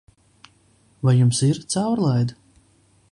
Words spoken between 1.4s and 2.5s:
ir caurlaide?